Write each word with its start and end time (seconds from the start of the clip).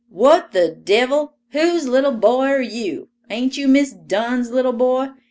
"What 0.09 0.51
the 0.51 0.67
devil—whose 0.69 1.87
little 1.87 2.13
boy 2.13 2.45
are 2.47 2.59
you? 2.59 3.09
Ain't 3.29 3.55
you 3.55 3.67
Miss 3.67 3.93
Dunn's 3.93 4.49
little 4.49 4.73
boy? 4.73 5.09